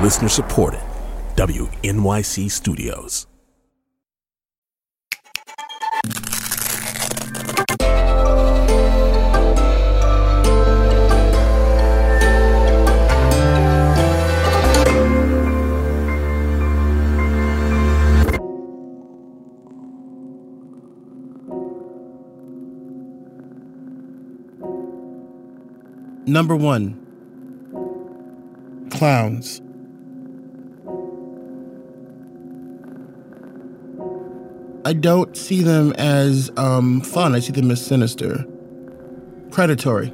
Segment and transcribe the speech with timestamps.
[0.00, 0.80] Listener supported.
[1.36, 3.26] WNYC Studios.
[26.24, 26.96] Number one,
[28.90, 29.60] clowns.
[34.84, 37.34] I don't see them as um, fun.
[37.34, 38.44] I see them as sinister,
[39.50, 40.12] predatory.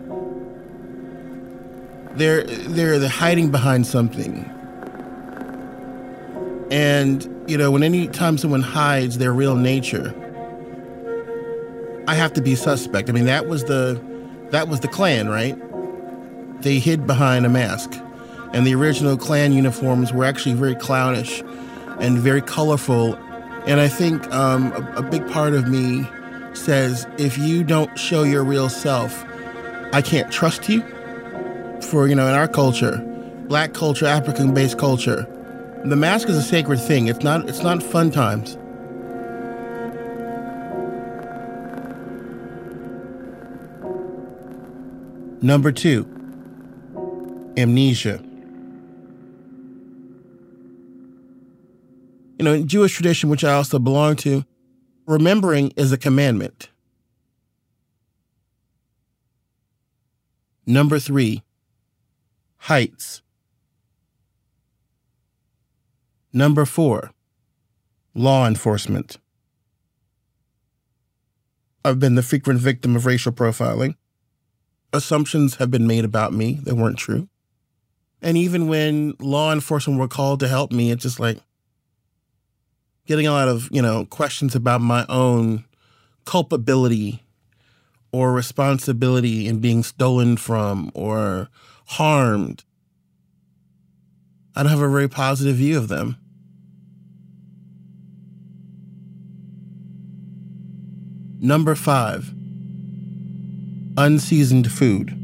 [2.15, 4.45] They're they're they're hiding behind something.
[6.71, 10.15] And you know, when any time someone hides their real nature,
[12.07, 13.09] I have to be suspect.
[13.09, 14.01] I mean, that was the
[14.51, 15.57] that was the Klan, right?
[16.63, 17.91] They hid behind a mask,
[18.53, 21.43] and the original Klan uniforms were actually very clownish
[22.01, 23.19] and very colorful
[23.69, 26.09] and I think um, a, a big part of me
[26.55, 29.25] says if you don't show your real self,
[29.93, 30.83] I can't trust you.
[31.83, 32.97] For, you know, in our culture,
[33.47, 35.27] black culture, African based culture,
[35.85, 37.07] the mask is a sacred thing.
[37.07, 38.57] It's not, it's not fun times.
[45.41, 46.07] Number two,
[47.57, 48.21] amnesia.
[52.39, 54.45] You know, in Jewish tradition, which I also belong to,
[55.07, 56.71] remembering is a commandment.
[60.65, 61.43] Number three,
[62.59, 63.23] heights.
[66.33, 67.11] Number four,
[68.15, 69.19] law enforcement.
[71.85, 73.95] I've been the frequent victim of racial profiling.
[74.93, 77.29] Assumptions have been made about me that weren't true.
[78.21, 81.39] And even when law enforcement were called to help me, it's just like,
[83.09, 85.65] getting a lot of, you know, questions about my own
[86.27, 87.23] culpability
[88.13, 91.49] or responsibility in being stolen from or
[91.87, 92.65] harmed.
[94.55, 96.17] I don't have a very positive view of them.
[101.41, 102.35] Number five,
[103.97, 105.15] unseasoned food.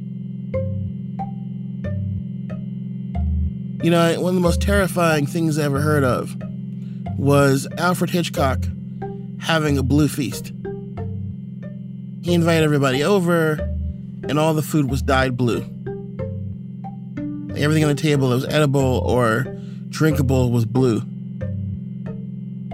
[3.84, 6.34] You know, one of the most terrifying things I ever heard of
[7.16, 8.64] was Alfred Hitchcock
[9.40, 10.52] having a blue feast.
[12.22, 13.52] He invited everybody over,
[14.28, 15.60] and all the food was dyed blue.
[17.56, 19.44] Everything on the table that was edible or
[19.90, 21.02] drinkable was blue.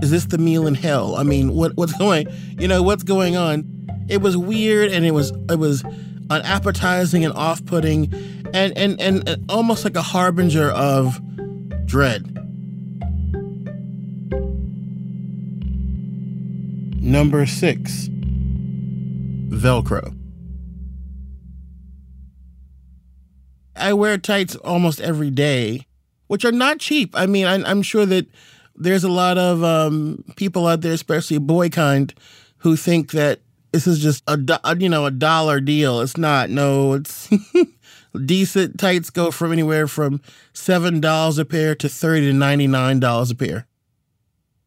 [0.03, 1.17] Is this the meal in hell?
[1.17, 2.27] I mean, what what's going?
[2.59, 3.65] You know what's going on?
[4.09, 5.85] It was weird, and it was it was
[6.31, 8.13] unappetizing and off-putting,
[8.55, 11.21] and and and almost like a harbinger of
[11.85, 12.40] dread.
[17.01, 18.09] Number six,
[19.49, 20.15] Velcro.
[23.75, 25.87] I wear tights almost every day,
[26.27, 27.15] which are not cheap.
[27.15, 28.27] I mean, I, am sure that
[28.77, 32.13] there's a lot of um, people out there, especially boy kind,
[32.59, 33.41] who think that
[33.73, 36.03] this is just a you know a dollar deal.
[36.03, 36.51] It's not.
[36.51, 37.31] No, it's
[38.27, 40.21] decent tights go from anywhere from
[40.53, 43.67] seven dollars a pair to thirty to ninety nine dollars a pair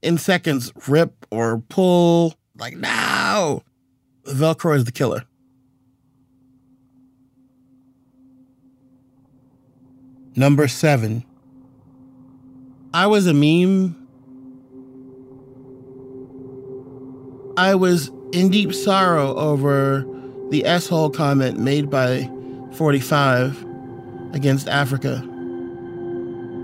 [0.04, 2.36] in seconds rip or pull.
[2.58, 3.64] Like, no!
[4.28, 5.24] Velcro is the killer.
[10.36, 11.24] Number seven.
[12.94, 14.00] I was a meme.
[17.58, 20.06] I was in deep sorrow over
[20.50, 22.30] the asshole comment made by
[22.74, 23.66] 45
[24.34, 25.24] against Africa.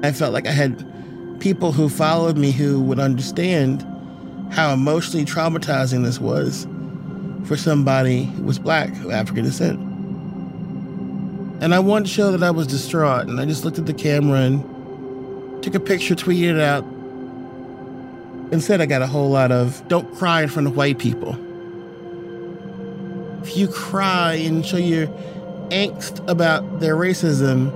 [0.01, 0.85] I felt like I had
[1.39, 3.85] people who followed me who would understand
[4.51, 6.67] how emotionally traumatizing this was
[7.45, 9.79] for somebody who was black, of African descent.
[11.61, 13.93] And I wanted to show that I was distraught, and I just looked at the
[13.93, 16.83] camera and took a picture, tweeted it out.
[18.51, 21.37] Instead, I got a whole lot of don't cry in front of white people.
[23.43, 25.07] If you cry and show your
[25.69, 27.71] angst about their racism,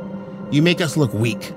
[0.52, 1.54] you make us look weak.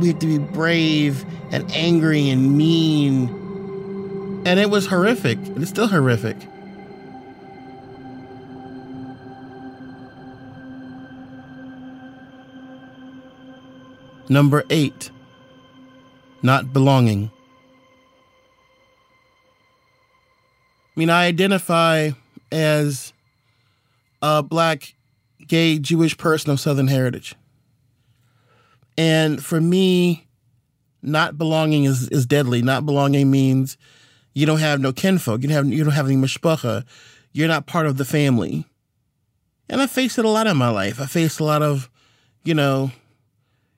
[0.00, 3.28] We have to be brave and angry and mean.
[4.46, 5.38] And it was horrific.
[5.56, 6.36] It's still horrific.
[14.30, 15.10] Number eight,
[16.40, 17.32] not belonging.
[20.96, 22.10] I mean, I identify
[22.52, 23.12] as
[24.22, 24.94] a black,
[25.46, 27.34] gay, Jewish person of Southern heritage.
[28.96, 30.26] And for me,
[31.02, 32.62] not belonging is, is deadly.
[32.62, 33.76] Not belonging means
[34.34, 35.42] you don't have no kinfolk.
[35.42, 36.84] You don't have you don't have any mishpacha.
[37.32, 38.66] You're not part of the family.
[39.68, 41.00] And I faced it a lot in my life.
[41.00, 41.88] I faced a lot of,
[42.42, 42.90] you know,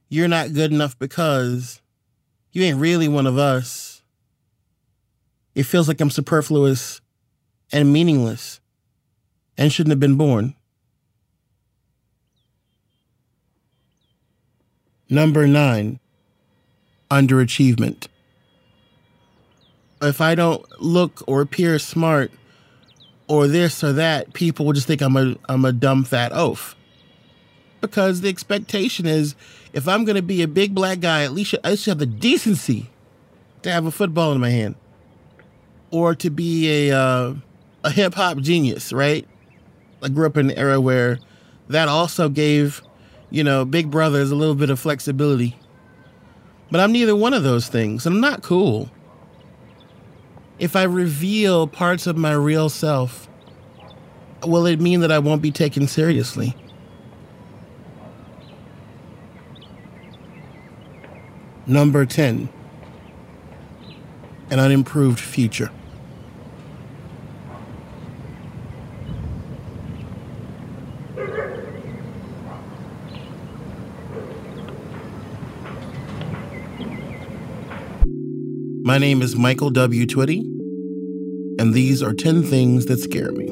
[0.09, 1.81] you're not good enough because
[2.51, 4.03] you ain't really one of us.
[5.55, 7.03] It feels like I'm superfluous
[7.73, 8.61] and meaningless
[9.59, 10.55] and shouldn't have been born.
[15.13, 16.01] Number nine,
[17.11, 18.07] underachievement.
[20.01, 22.33] If I don't look or appear smart
[23.29, 26.75] or this or that, people will just think I'm a I'm a dumb fat oaf.
[27.83, 29.35] Because the expectation is
[29.75, 32.89] if I'm gonna be a big black guy, at least I should have the decency
[33.61, 34.77] to have a football in my hand.
[35.91, 37.35] Or to be a uh,
[37.85, 39.29] a hip hop genius, right?
[40.03, 41.19] I grew up in an era where
[41.69, 42.81] that also gave,
[43.33, 45.59] you know, big Brother is a little bit of flexibility.
[46.71, 48.05] But I'm neither one of those things.
[48.05, 48.91] and I'm not cool.
[50.59, 53.29] If I reveal parts of my real self,
[54.47, 56.55] will it mean that I won't be taken seriously?
[61.67, 62.51] Number 10
[64.51, 65.71] An unimproved future.
[78.85, 80.07] My name is Michael W.
[80.07, 80.41] Twitty,
[81.61, 83.47] and these are 10 things that scare me.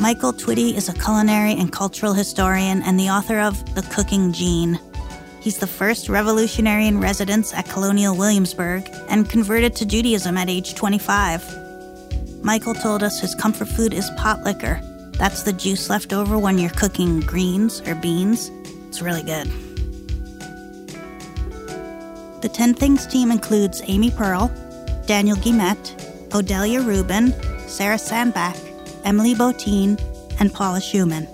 [0.00, 4.80] Michael Twitty is a culinary and cultural historian and the author of The Cooking Gene.
[5.40, 10.74] He's the first revolutionary in residence at Colonial Williamsburg and converted to Judaism at age
[10.74, 11.67] 25.
[12.42, 14.80] Michael told us his comfort food is pot liquor.
[15.12, 18.50] That's the juice left over when you're cooking greens or beans.
[18.88, 19.50] It's really good.
[22.40, 24.48] The 10 Things team includes Amy Pearl,
[25.06, 27.34] Daniel Guillemette, Odelia Rubin,
[27.68, 28.56] Sarah Sandbach,
[29.04, 29.98] Emily Botein,
[30.38, 31.26] and Paula Szuchman.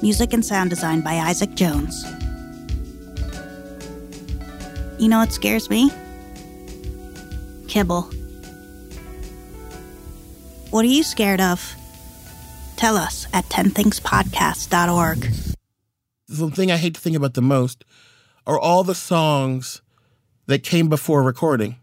[0.00, 2.04] Music and sound design by Isaac Jones.
[4.98, 5.90] You know what scares me?
[7.66, 8.08] Kibble.
[10.70, 11.74] What are you scared of?
[12.76, 15.20] Tell us at 10thingspodcast.org.
[16.28, 17.86] The thing I hate to think about the most
[18.46, 19.80] are all the songs
[20.46, 21.76] that came before recording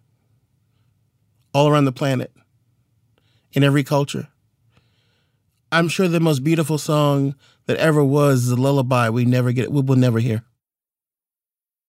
[1.52, 2.32] all around the planet
[3.54, 4.28] in every culture.
[5.72, 7.34] I'm sure the most beautiful song
[7.66, 10.44] that ever was is a lullaby we never get we will never hear.